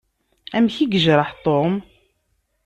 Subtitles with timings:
[0.57, 1.71] Amek i yejreḥ Tom?